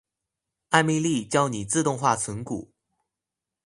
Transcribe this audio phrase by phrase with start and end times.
[0.69, 2.71] 艾蜜莉教你自動化存股